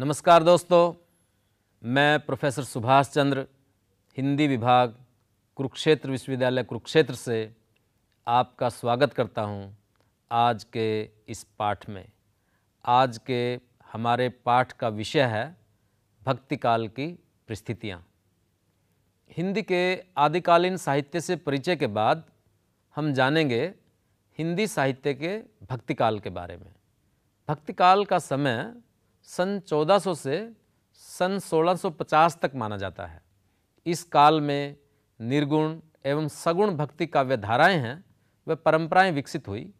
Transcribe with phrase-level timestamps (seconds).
[0.00, 0.94] नमस्कार दोस्तों,
[1.82, 3.44] मैं प्रोफेसर सुभाष चंद्र,
[4.16, 4.94] हिंदी विभाग,
[5.56, 7.52] कुरुक्षेत्र विश्वविद्यालय कुरुक्षेत्र से
[8.26, 9.76] आपका स्वागत करता हूँ
[10.30, 10.88] आज के
[11.28, 12.04] इस पाठ में।
[12.84, 13.42] आज के
[13.92, 15.44] हमारे पाठ का विषय है
[16.22, 17.12] भक्ति काल की
[17.48, 18.02] परिस्थितियाँ।
[19.36, 19.84] हिंदी के
[20.18, 22.24] आदिकालीन साहित्य से परिचय के बाद
[22.96, 23.64] हम जानेंगे
[24.38, 25.38] हिंदी साहित्य के
[25.70, 26.72] भक्ति काल के बारे में।
[27.48, 28.72] भक्ति काल का समय
[29.22, 30.52] सन 1400 से
[30.94, 33.22] सन 1650 तक माना जाता है।
[33.86, 34.76] इस काल में
[35.20, 38.04] निर्गुण एवं सगुण भक्ति काव्य धाराएँ हैं,
[38.48, 39.74] व परंपराएँ विकसित हुई।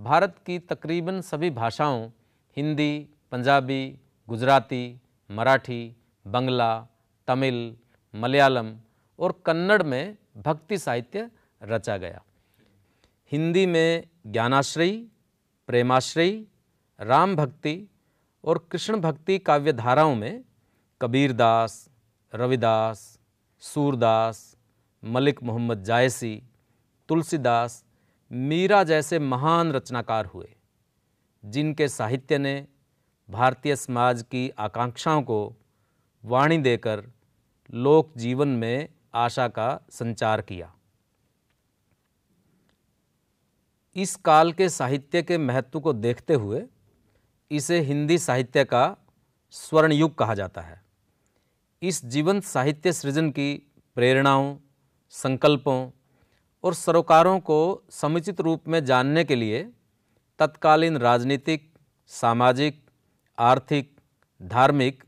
[0.00, 2.10] भारत की तकरीबन सभी भाषाओं,
[2.56, 5.00] हिंदी, पंजाबी, गुजराती,
[5.30, 6.86] मराठी, बंगला,
[7.26, 7.76] तमिल,
[8.14, 8.76] मलयालम
[9.18, 11.30] और कन्नड़ में भक्ति साहित्य
[11.62, 12.22] रचा गया।
[13.32, 15.08] हिंदी में ज्ञानाश्रयी,
[15.66, 16.46] प्रेमाश्रयी,
[17.00, 17.88] राम भक्ति
[18.46, 20.44] और कृष्ण भक्ति काव्य धाराओं में
[21.00, 21.88] कबीरदास,
[22.34, 23.18] रविदास,
[23.58, 24.56] सूरदास,
[25.04, 26.42] मलिक मोहम्मद जायसी,
[27.08, 27.84] तुलसीदास,
[28.32, 30.56] मीरा जैसे महान रचनाकार हुए,
[31.44, 32.66] जिनके साहित्य ने
[33.30, 35.56] भारतीय समाज की आकांक्षाओं को
[36.24, 37.10] वाणी देकर
[37.74, 40.72] लोक जीवन में आशा का संचार किया।
[43.96, 46.66] इस काल के साहित्य के महत्व को देखते हुए
[47.50, 48.96] इसे हिंदी साहित्य का
[49.50, 50.80] स्वर्ण युग कहा जाता है।
[51.82, 53.54] इस जीवंत साहित्य सृजन की
[53.96, 54.56] प्रेरणाओं,
[55.10, 55.90] संकल्पों
[56.64, 59.62] और सरोकारों को समुचित रूप में जानने के लिए
[60.38, 61.74] तत्कालीन राजनीतिक,
[62.06, 62.82] सामाजिक,
[63.38, 64.00] आर्थिक,
[64.40, 65.04] धार्मिक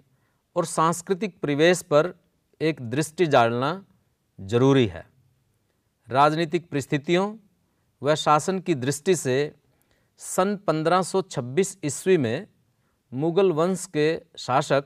[0.56, 2.14] और सांस्कृतिक परिवेश पर
[2.60, 3.84] एक दृष्टि डालना
[4.40, 5.06] ज़रूरी है।
[6.08, 7.36] राजनीतिक परिस्थितियों
[8.02, 9.54] व शासन की दृष्टि से
[10.20, 12.46] सन 1526 ईस्वी में
[13.12, 14.84] मुगल वंश के शासक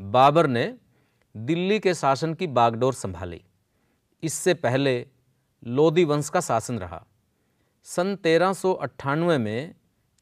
[0.00, 0.78] बाबर ने
[1.36, 3.44] दिल्ली के शासन की बागडोर संभाली।
[4.22, 5.06] इससे पहले
[5.66, 7.06] लोधी वंश का शासन रहा।
[7.82, 8.54] सन तेरह
[9.38, 9.74] में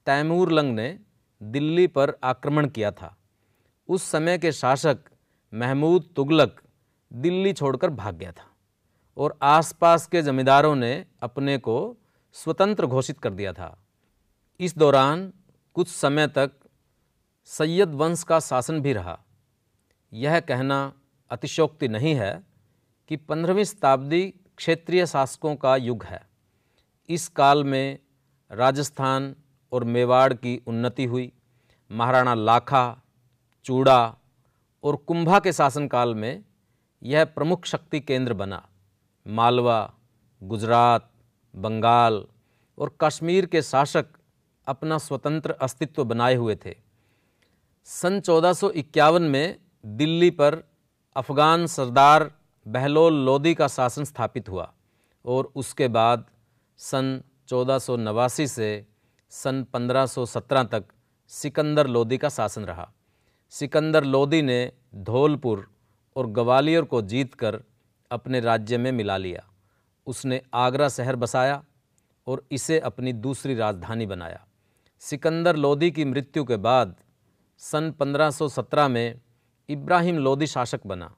[0.06, 1.00] तैमूर लंग ने
[1.42, 3.16] दिल्ली पर आक्रमण किया था।
[3.88, 4.98] उस समय के शासक
[5.54, 6.62] महमूद तुगलक
[7.12, 8.50] दिल्ली छोड़कर भाग गया था
[9.16, 11.96] और आसपास के जमींदारों ने अपने को
[12.32, 13.84] स्वतंत्र घोषित कर दिया था।
[14.60, 15.32] इस दौरान
[15.74, 16.52] कुछ समय तक
[17.44, 19.18] सैयद वंश का शासन भी रहा।
[20.12, 20.92] यह कहना
[21.30, 22.46] अतिशोक्ति नहीं है
[23.08, 26.26] कि पंद्रहवीं शताब्दी क्षेत्रीय शासकों का युग है।
[27.08, 27.98] इस काल में
[28.52, 29.36] राजस्थान
[29.72, 31.32] और मेवाड़ की उन्नति हुई।
[31.90, 33.02] महाराणा लाखा,
[33.64, 34.16] चूड़ा
[34.84, 36.44] और कुंभा के शासनकाल में
[37.02, 38.68] यह प्रमुख शक्ति केंद्र बना।
[39.26, 39.94] मालवा,
[40.42, 41.10] गुजरात,
[41.56, 42.26] बंगाल
[42.78, 44.17] और कश्मीर के शासक
[44.68, 46.76] अपना स्वतंत्र अस्तित्व बनाए हुए थे।
[47.84, 49.56] सन चौदह में
[49.86, 50.62] दिल्ली पर
[51.16, 52.30] अफ़गान सरदार
[52.66, 54.72] बहलोल लोदी का शासन स्थापित हुआ
[55.24, 56.24] और उसके बाद
[56.76, 57.78] सन चौदह
[58.28, 58.86] से
[59.32, 60.84] सन 1517 तक
[61.28, 62.90] सिकंदर लोदी का शासन रहा।
[63.50, 65.66] सिकंदर लोदी ने धौलपुर
[66.16, 67.62] और ग्वालियर को जीतकर
[68.10, 69.44] अपने राज्य में मिला लिया।
[70.06, 71.62] उसने आगरा शहर बसाया
[72.26, 74.44] और इसे अपनी दूसरी राजधानी बनाया।
[75.02, 76.94] सिकंदर लोदी की मृत्यु के बाद
[77.60, 79.20] सन 1517 में
[79.68, 81.14] इब्राहिम लोदी शासक बना।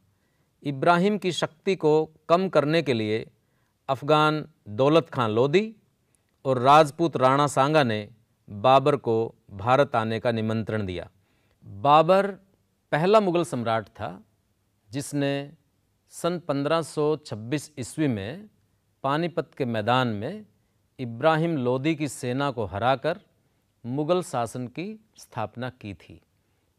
[0.62, 1.92] इब्राहिम की शक्ति को
[2.28, 3.30] कम करने के लिए
[3.88, 5.76] अफ़गान दौलत खां लोदी
[6.44, 8.08] और राजपूत राणा सांगा ने
[8.48, 9.16] बाबर को
[9.50, 11.08] भारत आने का निमंत्रण दिया।
[11.66, 12.26] बाबर
[12.92, 14.10] पहला मुगल सम्राट था,
[14.90, 15.32] जिसने
[16.12, 18.48] सन 1526 ईस्वी में
[19.04, 20.46] पानीपत के मैदान में
[20.98, 23.20] इब्राहिम लोदी की सेना को हराकर
[23.86, 26.22] मुगल शासन की स्थापना की थी।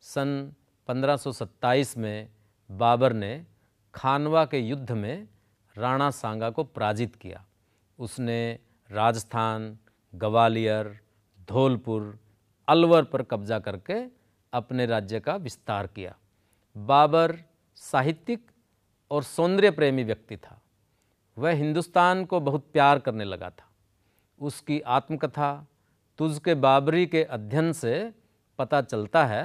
[0.02, 0.54] सन
[0.88, 2.30] 1527 में
[2.72, 3.46] बाबर ने
[3.96, 5.28] खानवा के युद्ध में
[5.78, 7.46] राणा सांगा को पराजित किया।
[8.00, 8.60] उसने
[8.92, 9.78] राजस्थान,
[10.16, 11.00] ग्वालियर,
[11.50, 12.20] धौलपुर,
[12.68, 14.06] अलवर पर कब्जा करके
[14.54, 16.16] अपने राज्य का विस्तार किया।
[16.78, 17.38] बाबर
[17.76, 18.52] साहित्यिक
[19.12, 20.62] और सौंदर्य प्रेमी व्यक्ति था।
[21.38, 23.70] वह हिंदुस्तान को बहुत प्यार करने लगा था।
[24.40, 25.68] उसकी आत्मकथा
[26.20, 28.12] तुझ के बाबरी के अध्ययन से
[28.60, 29.44] पता चलता है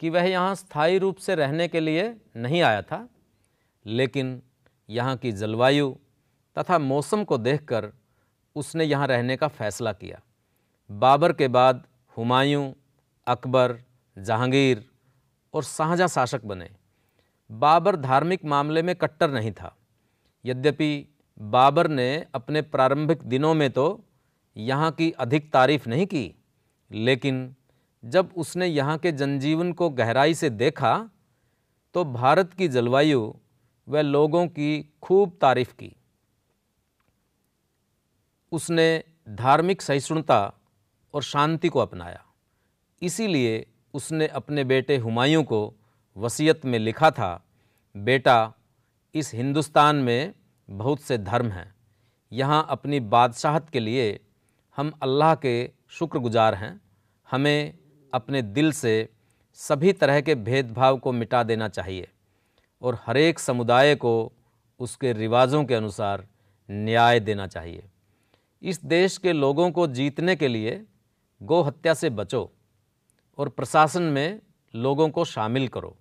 [0.00, 3.08] कि वह यहाँ स्थायी रूप से रहने के लिए नहीं आया था,
[3.86, 4.40] लेकिन
[4.88, 5.94] यहाँ की जलवायु
[6.56, 7.90] तथा मौसम को देखकर
[8.56, 10.20] उसने यहाँ रहने का फैसला किया।
[10.90, 11.84] बाबर के बाद
[12.16, 12.72] हुमायूं,
[13.26, 13.76] अकबर,
[14.16, 14.84] जहांगीर
[15.54, 16.68] और शाहजहाँ शासक बने।
[17.50, 19.74] बाबर धार्मिक मामले में कट्टर नहीं था।
[20.44, 21.06] यद्यपि
[21.38, 23.86] बाबर ने अपने प्रारंभिक दिनों में तो
[24.60, 26.34] यहाँ की अधिक तारीफ़ नहीं की,
[26.90, 27.54] लेकिन
[28.04, 31.10] जब उसने यहाँ के जनजीवन को गहराई से देखा
[31.94, 33.32] तो भारत की जलवायु
[33.88, 34.70] व लोगों की
[35.02, 35.94] खूब तारीफ़ की।
[38.52, 40.40] उसने धार्मिक सहिष्णुता
[41.14, 42.22] और शांति को अपनाया।
[43.02, 45.60] इसीलिए उसने अपने बेटे हुमायूं को
[46.16, 47.44] वसीयत में लिखा था,
[47.94, 48.52] बेटा,
[49.14, 50.34] इस हिंदुस्तान में
[50.68, 51.74] बहुत से धर्म हैं।
[52.32, 54.20] यहाँ अपनी बादशाहत के लिए
[54.80, 55.54] हम अल्लाह के
[55.88, 56.80] शुक्रगुजार हैं।
[57.28, 57.78] हमें
[58.12, 58.92] अपने दिल से
[59.58, 62.08] सभी तरह के भेदभाव को मिटा देना चाहिए
[62.82, 64.12] और हरेक समुदाय को
[64.80, 66.26] उसके रिवाज़ों के अनुसार
[66.68, 67.84] न्याय देना चाहिए।
[68.62, 70.84] इस देश के लोगों को जीतने के लिए
[71.42, 72.50] गौ हत्या से बचो
[73.38, 74.40] और प्रशासन में
[74.74, 75.96] लोगों को शामिल करो।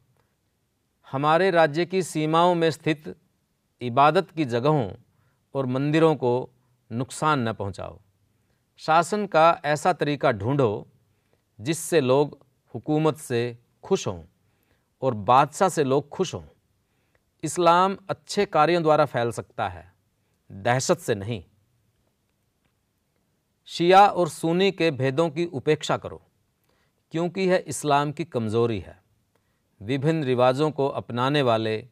[1.08, 3.16] हमारे राज्य की सीमाओं में स्थित
[3.82, 4.92] इबादत की जगहों
[5.56, 6.50] और मंदिरों को
[6.92, 8.00] नुकसान न पहुंचाओ।
[8.80, 10.88] शासन का ऐसा तरीका ढूंढो
[11.60, 12.38] जिससे लोग
[12.76, 14.24] हुकूमत से खुश हों
[15.02, 16.44] और बादशाह से लोग खुश हों।
[17.44, 19.94] इस्लाम अच्छे कार्यों द्वारा फैल सकता है,
[20.52, 21.44] दहशत से नहीं।
[23.66, 26.22] शिया और सुनी के भेदों की उपेक्षा करो,
[27.12, 29.04] क्योंकि यह इस्लाम की कमज़ोरी है।
[29.82, 31.88] विभिन्न रिवाजों को अपनाने वाले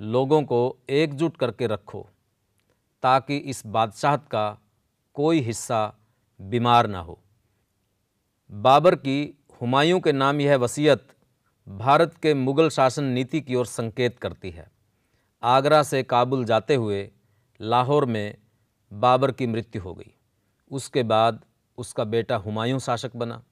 [0.00, 2.08] लोगों को एकजुट करके रखो,
[3.02, 4.58] ताकि इस बादशाहत का
[5.14, 5.94] कोई हिस्सा
[6.40, 7.18] बीमार ना हो।
[8.50, 9.18] बाबर की
[9.60, 11.06] हुमायूं के नाम यह वसीयत
[11.66, 14.70] भारत के मुग़ल शासन नीति की ओर संकेत करती है।
[15.42, 17.10] आगरा से काबुल जाते हुए
[17.60, 18.36] लाहौर में
[18.92, 20.12] बाबर की मृत्यु हो गई।
[20.70, 21.44] उसके बाद
[21.78, 23.42] उसका बेटा हुमायूं शासक बना।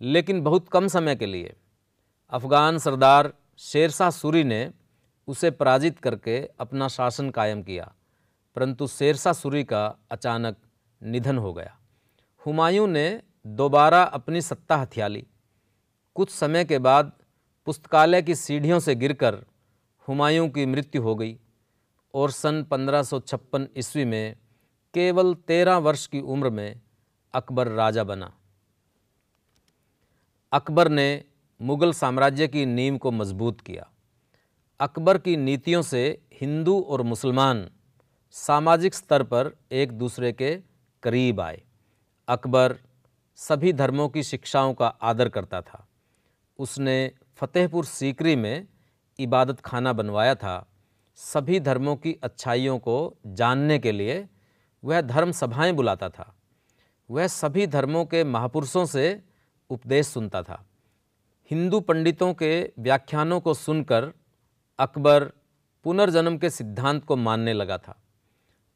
[0.00, 1.54] लेकिन बहुत कम समय के लिए
[2.32, 4.70] अफ़गान सरदार शेरशाह सूरी ने
[5.28, 7.92] उसे पराजित करके अपना शासन कायम किया,
[8.56, 10.56] परंतु शेरशाह सूरी का अचानक
[11.02, 11.76] निधन हो गया।
[12.46, 15.26] हुमायूं ने दोबारा अपनी सत्ता हथिया ली
[16.14, 17.12] कुछ समय के बाद
[17.66, 19.34] पुस्तकालय की सीढ़ियों से गिरकर
[20.08, 21.38] हुमायूं की मृत्यु हो गई
[22.14, 24.36] और सन 1556 ईस्वी में
[24.94, 26.80] केवल तेरह वर्ष की उम्र में
[27.34, 28.32] अकबर राजा बना।
[30.52, 31.24] अकबर ने
[31.60, 33.90] मुग़ल साम्राज्य की नींव को मज़बूत किया।
[34.80, 37.70] अकबर की नीतियों से हिंदू और मुसलमान
[38.30, 40.60] सामाजिक स्तर पर एक दूसरे के
[41.02, 41.62] करीब आए।
[42.32, 42.78] अकबर
[43.36, 45.88] सभी धर्मों की शिक्षाओं का आदर करता था।
[46.58, 48.66] उसने फतेहपुर सीकरी में
[49.18, 50.72] इबादत खाना बनवाया था।
[51.16, 54.28] सभी धर्मों की अच्छाइयों को जानने के लिए
[54.84, 56.34] वह धर्म सभाएँ बुलाता था।
[57.10, 59.22] वह सभी धर्मों के महापुरुषों से
[59.70, 60.66] उपदेश सुनता था।
[61.50, 64.12] हिंदू पंडितों के व्याख्यानों को सुनकर
[64.78, 65.24] अकबर
[65.84, 68.02] पुनर्जन्म के सिद्धांत को मानने लगा था।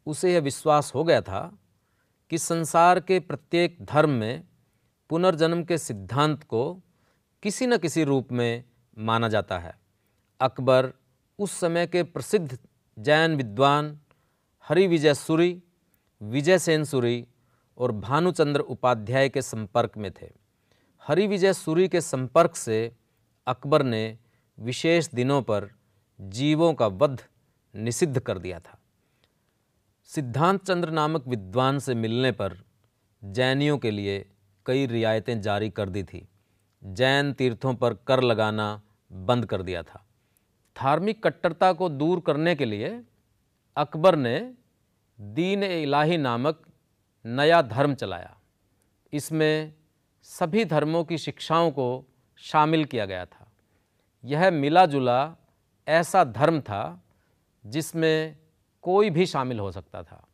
[0.06, 1.58] उसे यह विश्वास हो गया था
[2.30, 4.44] कि संसार के प्रत्येक धर्म में
[5.10, 6.82] पुनर्जन्म के सिद्धांत को
[7.42, 8.64] किसी न किसी रूप में
[8.98, 9.78] माना जाता है।
[10.40, 10.92] अकबर
[11.38, 12.58] उस समय के प्रसिद्ध
[12.98, 14.00] जैन विद्वान
[14.68, 15.62] हरि विजय सूरी,
[16.22, 17.26] विजय सेन सूरी
[17.78, 20.30] और भानुचंद्र उपाध्याय के संपर्क में थे।
[21.06, 22.92] हरि विजय सूरी के संपर्क से
[23.46, 24.18] अकबर ने
[24.58, 25.68] विशेष दिनों पर
[26.20, 27.22] जीवों का वध
[27.74, 28.78] निषिद्ध कर दिया था।
[30.06, 32.64] सिद्धांत चंद्र नामक विद्वान से मिलने पर
[33.24, 34.30] जैनियों के लिए
[34.66, 36.28] कई रियायतें जारी कर दी थी।
[36.84, 38.82] जैन तीर्थों पर कर लगाना
[39.12, 40.06] बंद कर दिया था।
[40.76, 43.04] धार्मिक कट्टरता को दूर करने के लिए
[43.76, 44.54] अकबर ने
[45.20, 46.66] दीन इलाही नामक
[47.24, 48.36] नया धर्म चलाया।
[49.12, 49.74] इसमें
[50.22, 52.04] सभी धर्मों की शिक्षाओं को
[52.36, 53.52] शामिल किया गया था।
[54.24, 55.36] यह मिला जुला
[55.88, 57.04] ऐसा धर्म था
[57.66, 58.36] जिसमें
[58.86, 60.26] कोई भी शामिल हो सकता था।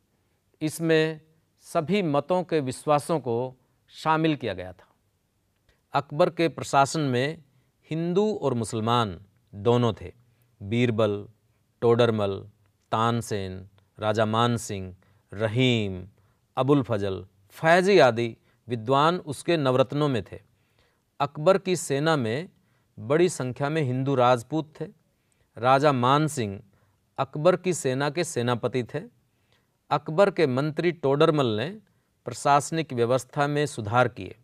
[0.62, 1.20] इसमें
[1.60, 3.56] सभी मतों के विश्वासों को
[3.88, 4.88] शामिल किया गया था।
[5.92, 7.44] अकबर के प्रशासन में
[7.90, 9.20] हिंदू और मुसलमान
[9.54, 10.12] दोनों थे।
[10.62, 11.28] बीरबल,
[11.80, 12.48] टोडरमल,
[12.92, 13.68] तानसेन,
[13.98, 14.96] राजा मान सिंह
[15.32, 16.08] रहीम,
[16.56, 18.36] अबुल फजल, फैजी आदि
[18.68, 20.40] विद्वान उसके नवरत्नों में थे।
[21.20, 22.48] अकबर की सेना में
[22.98, 24.86] बड़ी संख्या में हिंदू राजपूत थे।
[25.58, 26.62] राजा मान सिंह
[27.18, 29.00] अकबर की सेना के सेनापति थे।
[29.90, 31.78] अकबर के मंत्री टोडरमल ने
[32.24, 34.36] प्रशासनिक व्यवस्था में सुधार किए।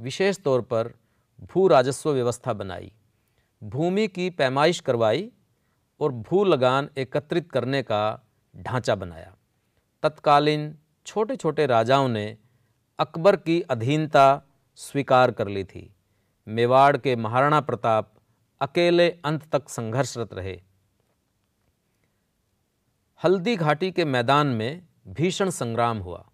[0.00, 0.94] विशेष तौर पर
[1.52, 2.92] भू राजस्व व्यवस्था बनाई।
[3.62, 5.32] भूमि की पैमाइश करवाई
[6.00, 8.20] और भू लगान एकत्रित करने का
[8.56, 9.34] ढांचा बनाया।
[10.02, 12.38] तत्कालीन छोटे छोटे राजाओं ने
[12.98, 14.42] अकबर की अधीनता
[14.76, 15.94] स्वीकार कर ली थी।
[16.48, 18.14] मेवाड़ के महाराणा प्रताप
[18.60, 20.62] अकेले अंत तक संघर्षरत रहे।
[23.22, 26.24] हल्दी घाटी के मैदान में भीषण संग्राम हुआ,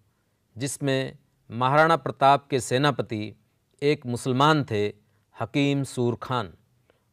[0.57, 1.19] जिसमें
[1.51, 3.35] महाराणा प्रताप के सेनापति
[3.83, 4.89] एक मुसलमान थे,
[5.41, 6.53] हकीम सूर खान,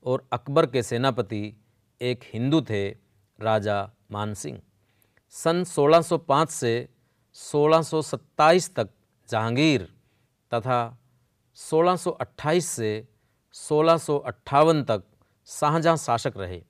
[0.05, 1.53] और अकबर के सेनापति
[2.01, 2.89] एक हिंदू थे,
[3.39, 4.59] राजा मानसिंह
[5.29, 6.89] सन 1605 से
[7.35, 8.89] 1627 तक
[9.29, 9.83] जहांगीर
[10.53, 10.97] तथा
[11.55, 13.07] 1628 से
[13.51, 13.97] सोलह
[14.83, 15.03] तक
[15.45, 16.63] शाहजहाँ शासक रहे।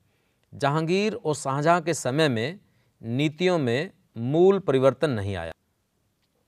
[0.53, 2.59] जहांगीर और शाहजहाँ के समय में
[3.03, 5.51] नीतियों में मूल परिवर्तन नहीं आया।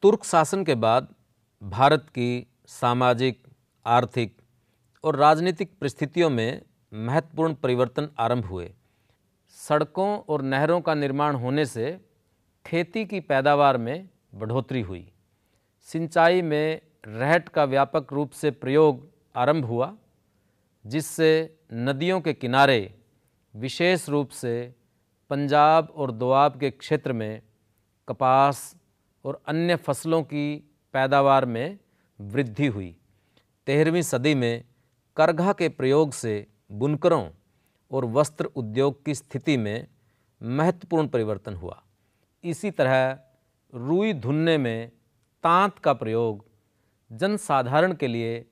[0.01, 1.15] तुर्क शासन के बाद
[1.63, 3.47] भारत की सामाजिक,
[3.85, 4.41] आर्थिक
[5.03, 6.61] और राजनीतिक परिस्थितियों में
[6.93, 8.73] महत्वपूर्ण परिवर्तन आरंभ हुए।
[9.49, 12.01] सड़कों और नहरों का निर्माण होने से
[12.65, 15.11] खेती की पैदावार में बढ़ोतरी हुई।
[15.81, 19.97] सिंचाई में रहट का व्यापक रूप से प्रयोग आरंभ हुआ,
[20.85, 22.99] जिससे नदियों के किनारे
[23.55, 24.75] विशेष रूप से
[25.29, 27.41] पंजाब और दोआब के क्षेत्र में
[28.07, 28.75] कपास
[29.25, 30.57] और अन्य फ़सलों की
[30.93, 31.79] पैदावार में
[32.21, 32.97] वृद्धि हुई।
[33.65, 34.63] तेरहवीं सदी में
[35.15, 37.29] करघा के प्रयोग से बुनकरों
[37.91, 39.87] और वस्त्र उद्योग की स्थिति में
[40.43, 41.83] महत्वपूर्ण परिवर्तन हुआ।
[42.43, 43.19] इसी तरह
[43.75, 44.91] रुई धुनने में
[45.43, 46.45] तांत का प्रयोग
[47.11, 48.45] जनसाधारण के लिए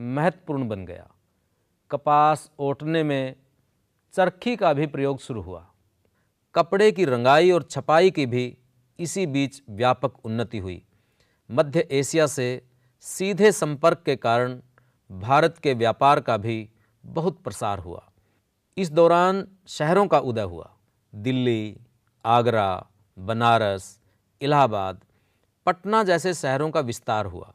[0.00, 1.10] महत्वपूर्ण बन गया।
[1.90, 3.36] कपास ओटने में
[4.12, 5.71] चरखी का भी प्रयोग शुरू हुआ।
[6.54, 8.58] कपड़े की रंगाई और छपाई की भी
[8.98, 10.84] इसी बीच व्यापक उन्नति हुई।
[11.50, 12.66] मध्य एशिया से
[13.00, 14.60] सीधे संपर्क के कारण
[15.12, 16.70] भारत के व्यापार का भी
[17.06, 18.12] बहुत प्रसार हुआ।
[18.76, 20.76] इस दौरान शहरों का उदय हुआ।
[21.14, 21.76] दिल्ली,
[22.24, 22.86] आगरा,
[23.18, 24.00] बनारस,
[24.40, 25.04] इलाहाबाद,
[25.66, 27.54] पटना जैसे शहरों का विस्तार हुआ।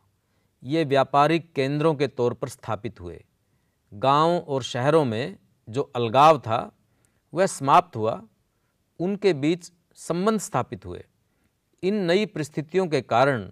[0.63, 3.25] ये व्यापारिक केंद्रों के तौर पर स्थापित हुए।
[3.93, 5.37] गाँव और शहरों में
[5.69, 6.71] जो अलगाव था,
[7.33, 8.23] वह समाप्त हुआ
[8.99, 11.05] उनके बीच संबंध स्थापित हुए।
[11.83, 13.51] इन नई परिस्थितियों के कारण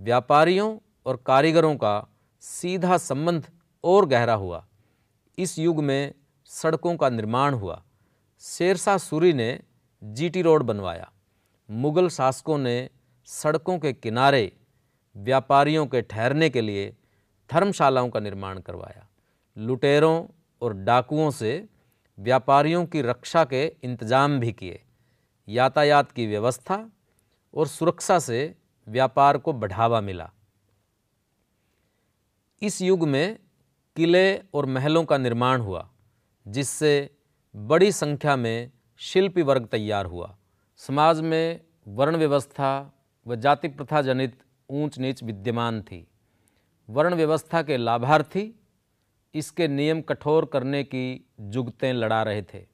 [0.00, 2.08] व्यापारियों और कारीगरों का
[2.40, 3.50] सीधा संबंध
[3.84, 4.66] और गहरा हुआ।
[5.38, 7.84] इस युग में सड़कों का निर्माण हुआ।
[8.40, 9.60] शेरशाह सूरी ने
[10.04, 11.12] जीटी रोड बनवाया।
[11.70, 12.90] मुगल शासकों ने
[13.24, 14.56] सड़कों के किनारे
[15.16, 16.96] व्यापारियों के ठहरने के लिए
[17.52, 19.08] धर्मशालाओं का निर्माण करवाया।
[19.58, 20.26] लुटेरों
[20.62, 21.68] और डाकुओं से
[22.22, 24.82] व्यापारियों की रक्षा के इंतज़ाम भी किए।
[25.48, 26.76] यातायात की व्यवस्था
[27.54, 28.54] और सुरक्षा से
[28.86, 30.30] व्यापार को बढ़ावा मिला।
[32.62, 33.38] इस युग में
[33.96, 35.88] किले और महलों का निर्माण हुआ,
[36.46, 37.10] जिससे
[37.54, 40.36] बड़ी संख्या में शिल्पी वर्ग तैयार हुआ।
[40.76, 42.70] समाज में वर्ण व्यवस्था
[43.26, 44.38] व जाति प्रथा जनित
[44.70, 46.06] ऊंच नीच विद्यमान थी।
[46.88, 48.52] वर्ण व्यवस्था के लाभार्थी
[49.34, 52.66] इसके नियम कठोर करने की जुगतें लड़ा रहे थे।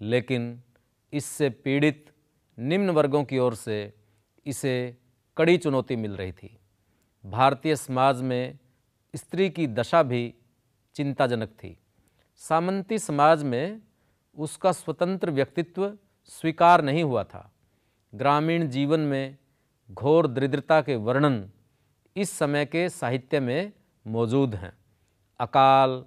[0.00, 0.62] लेकिन
[1.12, 2.12] इससे पीड़ित
[2.58, 3.94] निम्न वर्गों की ओर से
[4.46, 4.96] इसे
[5.36, 6.58] कड़ी चुनौती मिल रही थी।
[7.26, 8.58] भारतीय समाज में
[9.14, 10.34] स्त्री की दशा भी
[10.94, 11.78] चिंताजनक थी।
[12.36, 13.82] सामंती समाज में
[14.36, 17.52] उसका स्वतंत्र व्यक्तित्व स्वीकार नहीं हुआ था।
[18.14, 19.36] ग्रामीण जीवन में
[19.90, 21.50] घोर दरिद्रता के वर्णन
[22.16, 23.72] इस समय के साहित्य में
[24.06, 24.72] मौजूद हैं।
[25.40, 26.04] अकाल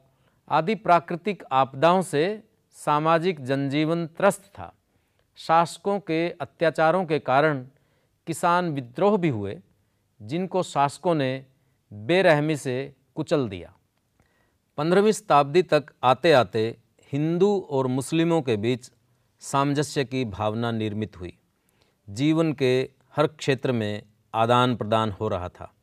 [0.49, 4.73] आदि प्राकृतिक आपदाओं से सामाजिक जनजीवन त्रस्त था।
[5.35, 7.65] शासकों के अत्याचारों के कारण
[8.27, 9.59] किसान विद्रोह भी हुए,
[10.21, 11.45] जिनको शासकों ने
[11.93, 13.73] बेरहमी से कुचल दिया।
[14.77, 16.77] पंद्रहवीं शताब्दी तक आते आते
[17.13, 18.91] हिंदू और मुस्लिमों के बीच
[19.39, 21.37] सामंजस्य की भावना निर्मित हुई।
[22.09, 25.73] जीवन के हर क्षेत्र में आदान प्रदान हो रहा था।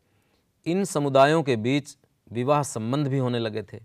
[0.66, 1.96] इन समुदायों के बीच
[2.30, 3.80] विवाह संबंध भी होने लगे थे।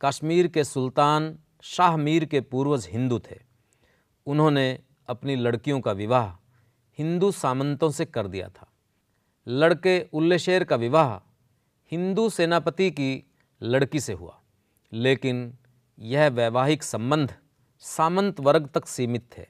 [0.00, 3.38] कश्मीर के सुल्तान शाह मीर के पूर्वज हिंदू थे।
[4.26, 6.26] उन्होंने अपनी लड़कियों का विवाह
[6.98, 8.66] हिंदू सामंतों से कर दिया था।
[9.46, 11.14] लड़के उल्लेशेर का विवाह
[11.92, 13.24] हिंदू सेनापति की
[13.62, 14.38] लड़की से हुआ,
[14.92, 15.52] लेकिन
[15.98, 17.34] यह वैवाहिक संबंध
[17.82, 19.46] सामंत वर्ग तक सीमित थे।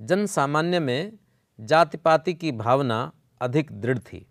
[0.00, 1.12] जन सामान्य में
[1.58, 4.26] जाति पाति की भावना अधिक दृढ़ थी।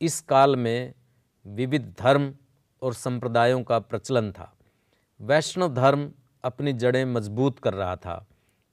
[0.00, 0.94] इस काल में
[1.46, 2.32] विविध धर्म
[2.82, 4.56] और संप्रदायों का प्रचलन था।
[5.20, 6.12] वैष्णव धर्म
[6.44, 8.26] अपनी जड़ें मज़बूत कर रहा था।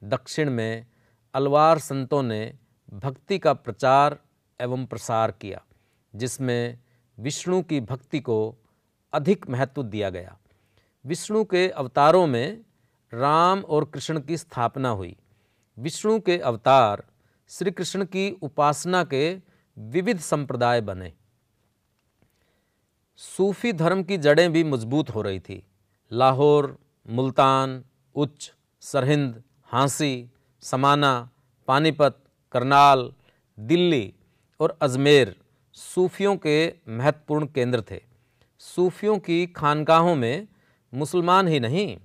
[0.03, 0.85] दक्षिण में
[1.33, 2.53] अलवार संतों ने
[2.93, 4.19] भक्ति का प्रचार
[4.61, 5.63] एवं प्रसार किया,
[6.15, 6.79] जिसमें
[7.19, 8.55] विष्णु की भक्ति को
[9.13, 10.37] अधिक महत्व दिया गया।
[11.05, 12.61] विष्णु के अवतारों में
[13.13, 15.17] राम और कृष्ण की स्थापना हुई।
[15.79, 17.03] विष्णु के अवतार
[17.49, 19.41] श्री कृष्ण की उपासना के
[19.77, 21.13] विविध संप्रदाय बने।
[23.17, 25.63] सूफी धर्म की जड़ें भी मज़बूत हो रही थी।
[26.11, 26.77] लाहौर,
[27.09, 27.83] मुल्तान,
[28.15, 30.29] उच्च, सरहिंद, हाँसी,
[30.61, 31.29] समाना,
[31.67, 32.19] पानीपत,
[32.51, 33.13] करनाल,
[33.59, 34.13] दिल्ली
[34.59, 35.35] और अजमेर
[35.73, 38.01] सूफियों के महत्वपूर्ण केंद्र थे।
[38.59, 40.47] सूफियों की खानकाहों में
[40.93, 41.97] मुसलमान ही नहीं,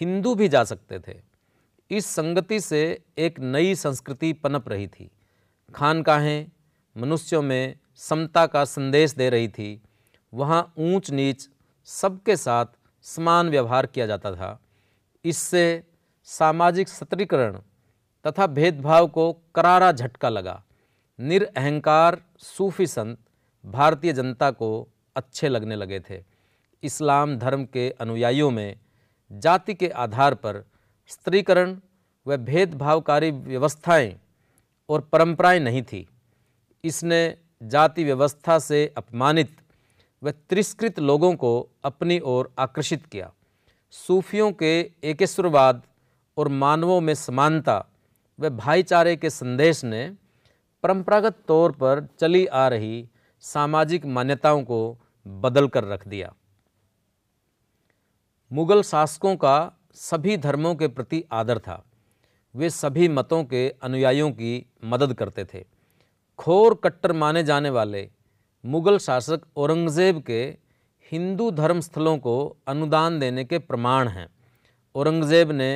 [0.00, 1.16] हिंदू भी जा सकते थे।
[1.90, 5.10] इस संगति से एक नई संस्कृति पनप रही थी।
[5.74, 6.46] खानकाहें
[6.96, 9.82] मनुष्यों में समता का संदेश दे रही थी।
[10.36, 11.48] वहाँ ऊंच नीच
[11.88, 12.66] सबके साथ
[13.04, 14.58] समान व्यवहार किया जाता था।
[15.24, 15.82] इससे
[16.28, 17.58] सामाजिक सतरीकरण
[18.24, 20.62] तथा भेदभाव को करारा झटका लगा।
[21.18, 23.18] निरअहकार सूफी संत
[23.64, 26.22] भारतीय जनता को अच्छे लगने लगे थे।
[26.82, 28.76] इस्लाम धर्म के अनुयायियों में
[29.30, 30.64] जाति के आधार पर
[31.10, 31.76] स्त्रीकरण
[32.26, 34.14] व भेदभावकारी व्यवस्थाएँ
[34.88, 36.06] और परंपराएँ नहीं थी।
[36.84, 39.56] इसने जाति व्यवस्था से अपमानित
[40.22, 43.32] व तिरस्कृत लोगों को अपनी ओर आकर्षित किया।
[43.90, 45.82] सूफियों के एकेश्वरवाद
[46.36, 47.84] और मानवों में समानता
[48.38, 50.16] व भाईचारे के संदेश ने
[50.82, 53.08] परंपरागत तौर पर चली आ रही
[53.40, 56.34] सामाजिक मान्यताओं को बदल कर रख दिया।
[58.52, 61.84] मुगल शासकों का सभी धर्मों के प्रति आदर था।
[62.54, 65.64] वे सभी मतों के अनुयायियों की मदद करते थे।
[66.38, 68.10] खोर कट्टर माने जाने वाले
[68.66, 70.42] मुगल शासक औरंगज़ेब के
[71.12, 72.34] हिंदू धर्म स्थलों को
[72.68, 74.26] अनुदान देने के प्रमाण हैं।
[74.94, 75.68] औरंगज़ेब ने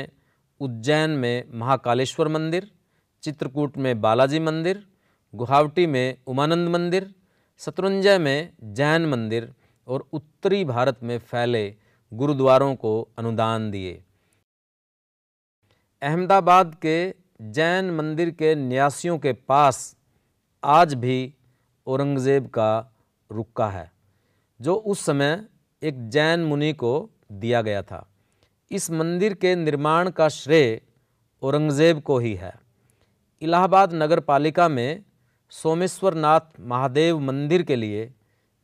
[0.61, 2.71] उज्जैन में महाकालेश्वर मंदिर,
[3.23, 4.83] चित्रकूट में बालाजी मंदिर
[5.35, 7.15] गुवाहाटी में उमानंद मंदिर,
[7.61, 9.53] शत्रुंजय में जैन मंदिर
[9.89, 11.65] और उत्तरी भारत में फैले
[12.13, 14.03] गुरुद्वारों को अनुदान दिए।
[16.03, 16.99] अहमदाबाद के
[17.51, 19.97] जैन मंदिर के न्यासियों के पास
[20.63, 21.35] आज भी
[21.91, 22.71] औरंगज़ेब का
[23.31, 23.91] रुक्का है,
[24.61, 25.45] जो उस समय
[25.83, 26.93] एक जैन मुनि को
[27.33, 28.07] दिया गया था।
[28.71, 30.81] इस मंदिर के निर्माण का श्रेय
[31.43, 32.53] औरंगज़ेब को ही है।
[33.43, 35.03] इलाहाबाद नगर पालिका में
[35.53, 38.13] सोमेश्वर नाथ महादेव मंदिर के लिए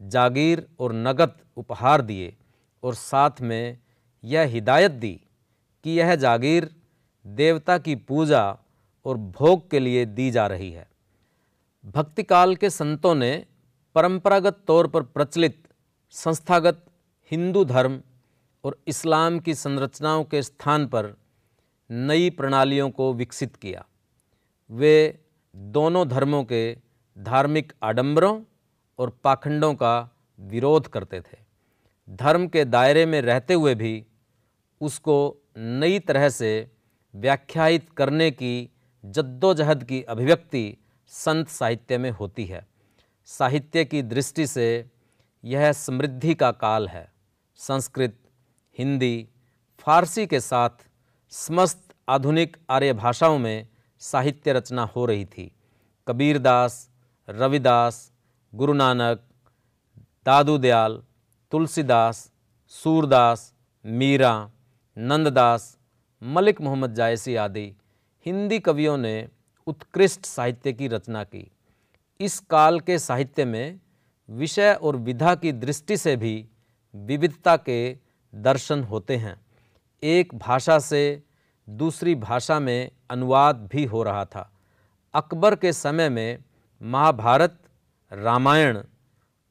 [0.01, 2.35] जागीर और नगद उपहार दिए
[2.83, 3.79] और साथ में
[4.25, 5.21] यह हिदायत दी
[5.85, 6.69] कि यह जागीर
[7.25, 8.45] देवता की पूजा
[9.07, 10.87] और भोग के लिए दी जा रही है।
[11.87, 13.47] भक्तिकाल के संतों ने
[13.95, 15.63] परंपरागत तौर पर प्रचलित
[16.11, 16.85] संस्थागत
[17.31, 18.01] हिंदू धर्म
[18.65, 21.17] और इस्लाम की संरचनाओं के स्थान पर
[21.91, 23.85] नई प्रणालियों को विकसित किया।
[24.71, 25.19] वे
[25.55, 26.77] दोनों धर्मों के
[27.19, 28.41] धार्मिक आडंबरों
[28.99, 29.95] और पाखंडों का
[30.39, 31.39] विरोध करते थे।
[32.09, 34.07] धर्म के दायरे में रहते हुए भी
[34.81, 35.19] उसको
[35.59, 36.51] नई तरह से
[37.15, 38.71] व्याख्यायित करने की
[39.05, 40.65] जद्दोजहद की अभिव्यक्ति
[41.09, 42.67] संत साहित्य में होती है।
[43.25, 44.91] साहित्य की दृष्टि से
[45.45, 47.13] यह समृद्धि का काल है।
[47.57, 48.19] संस्कृत,
[48.79, 49.29] हिंदी,
[49.79, 50.71] फारसी के साथ
[51.31, 55.53] समस्त आधुनिक आर्य भाषाओं में साहित्य रचना हो रही थी।
[56.09, 56.91] कबीरदास
[57.29, 58.13] रविदास
[58.55, 59.21] गुरु नानक,
[60.27, 61.03] दादू दयाल
[61.51, 62.33] तुलसीदास
[62.69, 63.55] सूरदास
[63.87, 64.51] मीरा
[64.99, 65.79] नंददास
[66.23, 67.75] मलिक मोहम्मद जायसी आदि
[68.27, 69.29] हिंदी कवियों ने
[69.67, 71.51] उत्कृष्ट साहित्य की रचना की।
[72.21, 73.81] इस काल के साहित्य में
[74.31, 76.49] विषय और विधा की दृष्टि से भी
[76.95, 77.99] विविधता के
[78.35, 79.47] दर्शन होते हैं।
[80.03, 81.23] एक भाषा से
[81.69, 84.53] दूसरी भाषा में अनुवाद भी हो रहा था।
[85.15, 86.39] अकबर के समय में
[86.83, 87.59] महाभारत,
[88.13, 88.83] रामायण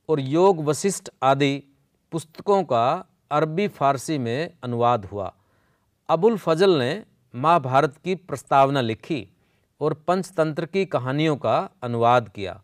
[0.09, 1.63] और योग वशिष्ठ आदि
[2.11, 5.33] पुस्तकों का अरबी फारसी में अनुवाद हुआ।
[6.09, 7.03] अबुल फजल ने
[7.35, 9.34] महाभारत की प्रस्तावना लिखी।
[9.85, 12.61] और पंचतंत्र की कहानियों का अनुवाद किया।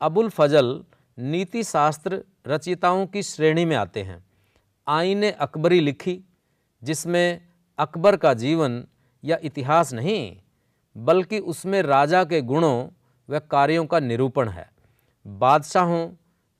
[0.00, 0.84] अबुल फजल
[1.18, 4.24] नीति शास्त्र रचयिताओं की श्रेणी में आते हैं।
[4.88, 6.20] आईने अकबरी लिखी,
[6.82, 7.40] जिसमें
[7.78, 8.84] अकबर का जीवन
[9.24, 10.36] या इतिहास नहीं,
[10.96, 12.88] बल्कि उसमें राजा के गुणों
[13.28, 14.70] व कार्यों का निरूपण है।
[15.26, 16.08] बादशाहों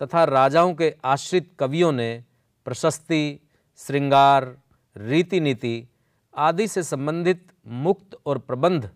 [0.01, 2.25] तथा राजाओं के आश्रित कवियों ने
[2.64, 3.40] प्रशस्ति,
[3.77, 4.57] श्रृंगार
[4.97, 5.88] रीति नीति
[6.37, 8.90] आदि से संबंधित मुक्त और प्रबंध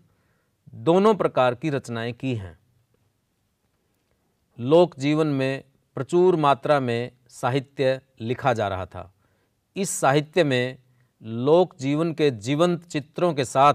[0.75, 2.59] दोनों प्रकार की रचनाएँ की हैं।
[4.59, 5.63] लोक जीवन में
[5.95, 9.13] प्रचुर मात्रा में साहित्य लिखा जा रहा था।
[9.75, 10.77] इस साहित्य में
[11.23, 13.73] लोक जीवन के जीवंत चित्रों के साथ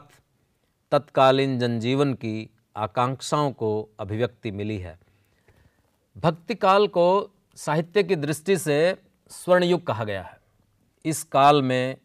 [0.91, 4.99] तत्कालीन जनजीवन की आकांक्षाओं को अभिव्यक्ति मिली है।
[6.17, 8.97] भक्ति काल को साहित्य की दृष्टि से
[9.29, 10.41] स्वर्णयुग कहा गया है।
[11.05, 11.97] इस काल में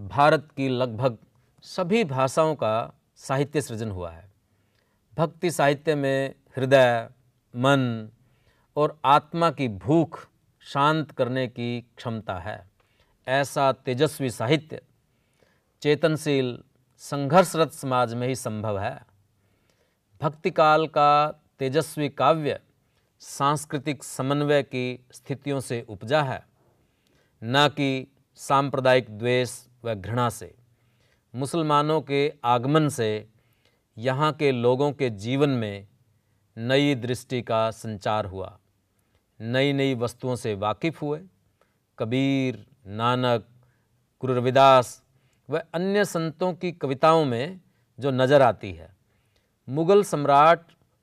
[0.00, 1.18] भारत की लगभग
[1.62, 4.31] सभी भाषाओं का साहित्य सृजन हुआ है।
[5.16, 7.08] भक्ति साहित्य में हृदय,
[7.54, 8.08] मन
[8.76, 10.28] और आत्मा की भूख
[10.60, 12.70] शांत करने की क्षमता है।
[13.26, 14.80] ऐसा तेजस्वी साहित्य
[15.82, 16.62] चेतनशील
[16.98, 19.06] संघर्षरत समाज में ही संभव है।
[20.20, 22.60] भक्ति काल का तेजस्वी काव्य
[23.20, 26.42] सांस्कृतिक समन्वय की स्थितियों से उपजा है,
[27.42, 30.54] न कि सांप्रदायिक द्वेष व घृणा से।
[31.34, 33.28] मुसलमानों के आगमन से
[33.96, 35.86] यहाँ के लोगों के जीवन में
[36.56, 38.58] नई दृष्टि का संचार हुआ।
[39.40, 41.20] नई नई वस्तुओं से वाकिफ हुए।
[41.98, 43.46] कबीर, नानक,
[44.22, 45.02] गुरु रविदास
[45.48, 47.60] व अन्य संतों की कविताओं में
[47.98, 48.90] जो नज़र आती है।
[49.68, 50.60] मुग़ल सम्राट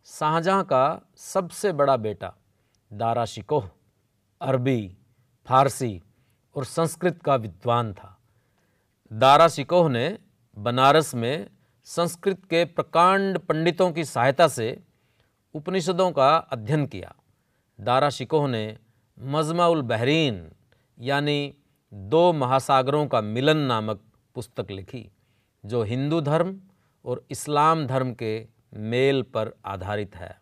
[0.08, 2.34] शाहजहाँ का सबसे बड़ा बेटा,
[2.91, 3.69] दारा शिकोह,
[4.41, 4.97] अरबी,
[5.47, 6.02] फारसी
[6.56, 8.15] और संस्कृत का विद्वान था।
[9.12, 10.17] दारा शिकोह ने
[10.58, 11.47] बनारस में
[11.89, 14.80] संस्कृत के प्रकांड पंडितों की सहायता से
[15.56, 17.15] उपनिषदों का अध्ययन किया।
[17.82, 18.78] दारा शिकोह ने
[19.19, 20.52] मजमाउल बहरीन,
[20.99, 21.54] यानी
[21.93, 24.02] दो महासागरों का मिलन नामक
[24.36, 25.12] पुस्तक लिखी,
[25.65, 26.62] जो हिंदू धर्म
[27.06, 30.41] और इस्लाम धर्म के मेल पर आधारित है।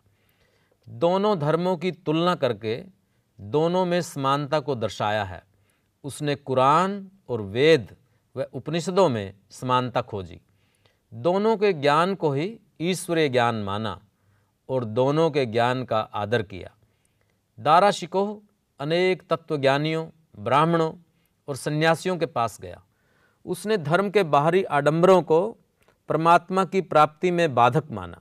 [0.88, 2.84] दोनों धर्मों की तुलना करके
[3.40, 5.42] दोनों में समानता को दर्शाया है।
[6.04, 7.96] उसने कुरान और वेद
[8.36, 10.40] व उपनिषदों में समानता खोजी।
[11.12, 13.98] दोनों के ज्ञान को ही ईश्वरीय ज्ञान माना
[14.68, 16.70] और दोनों के ज्ञान का आदर किया।
[17.58, 18.36] दारा शिकोह
[18.80, 20.06] अनेक तत्वज्ञानियों,
[20.38, 20.92] ब्राह्मणों
[21.48, 22.82] और सन्यासियों के पास गया।
[23.46, 25.40] उसने धर्म के बाहरी आडंबरों को
[26.08, 28.20] परमात्मा की प्राप्ति में बाधक माना,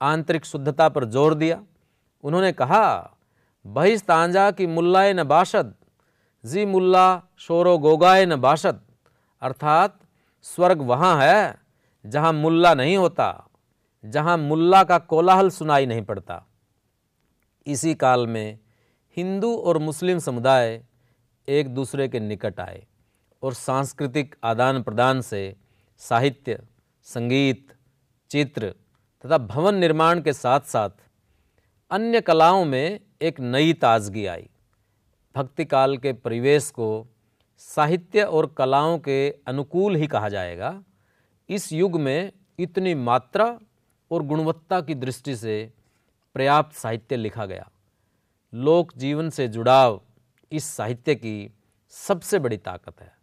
[0.00, 1.62] आंतरिक शुद्धता पर ज़ोर दिया।
[2.24, 3.14] उन्होंने कहा
[3.64, 5.74] बहिस्तांजा की मुल्लाए न बाशद,
[6.44, 8.80] जी मुल्ला शोरो गोगाए न बाशद,
[9.42, 9.98] अर्थात
[10.42, 11.67] स्वर्ग वहाँ है
[12.08, 13.48] जहाँ मुल्ला नहीं होता,
[14.04, 16.44] जहाँ मुल्ला का कोलाहल सुनाई नहीं पड़ता।
[17.66, 18.58] इसी काल में
[19.16, 20.82] हिंदू और मुस्लिम समुदाय
[21.48, 22.86] एक दूसरे के निकट आए
[23.42, 25.56] और सांस्कृतिक आदान प्रदान से
[26.00, 26.58] साहित्य,
[27.06, 27.66] संगीत,
[28.30, 28.74] चित्र
[29.24, 30.90] तथा भवन निर्माण के साथ साथ
[31.90, 34.48] अन्य कलाओं में एक नई ताजगी आई।
[35.34, 37.06] भक्ति काल के परिवेश को
[37.58, 40.82] साहित्य और कलाओं के अनुकूल ही कहा जाएगा।
[41.48, 43.60] इस युग में इतनी मात्रा
[44.10, 45.72] और गुणवत्ता की दृष्टि से
[46.34, 47.70] पर्याप्त साहित्य लिखा गया।
[48.54, 50.00] लोक जीवन से जुड़ाव
[50.52, 51.52] इस साहित्य की
[51.88, 53.16] सबसे बड़ी ताकत है।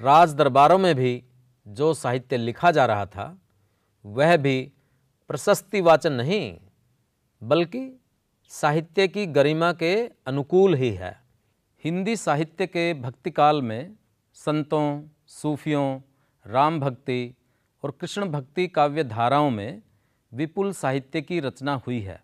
[0.00, 1.24] राज दरबारों में भी
[1.68, 3.38] जो साहित्य लिखा जा रहा था,
[4.06, 4.72] वह भी
[5.28, 6.58] प्रशस्ति वाचन नहीं,
[7.42, 8.00] बल्कि
[8.48, 11.22] साहित्य की गरिमा के अनुकूल ही है।
[11.84, 13.94] हिंदी साहित्य के भक्तिकाल में
[14.34, 16.00] संतों, सूफियों
[16.46, 17.34] राम भक्ति
[17.84, 19.82] और कृष्ण भक्ति काव्य धाराओं में
[20.32, 22.20] विपुल साहित्य की रचना हुई है,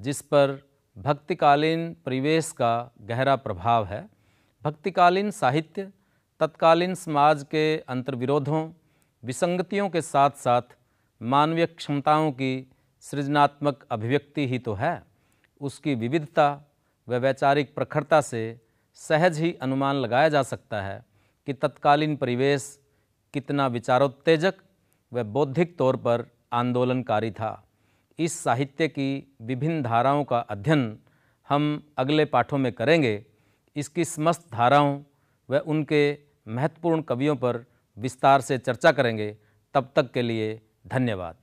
[0.00, 4.08] जिस पर भक्तिकालीन परिवेश का गहरा प्रभाव है।
[4.62, 5.90] भक्तिकालीन साहित्य,
[6.40, 8.70] तत्कालीन समाज के अंतर्विरोधों,
[9.22, 10.76] विसंगतियों के साथ साथ
[11.22, 12.66] मानवीय क्षमताओं की
[13.00, 15.02] सृजनात्मक अभिव्यक्ति ही तो है।
[15.60, 16.62] उसकी विविधता
[17.08, 18.60] व वैचारिक प्रखरता से
[18.94, 21.04] सहज ही अनुमान लगाया जा सकता है
[21.46, 22.80] कि तत्कालीन परिवेश
[23.34, 24.54] कितना विचारोत्तेजक
[25.12, 27.68] व बौद्धिक तौर पर आंदोलनकारी था।
[28.18, 30.98] इस साहित्य की विभिन्न धाराओं का अध्ययन
[31.48, 31.64] हम
[31.98, 33.26] अगले पाठों में करेंगे।
[33.76, 35.02] इसकी समस्त धाराओं
[35.50, 36.18] व उनके
[36.48, 37.64] महत्वपूर्ण कवियों पर
[37.98, 39.36] विस्तार से चर्चा करेंगे।
[39.74, 41.36] तब तक के लिए धन्यवाद।